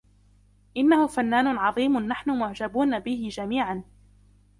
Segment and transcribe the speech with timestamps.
[0.77, 3.83] إنه فنان عظيم نحن معجبون به جميعًا.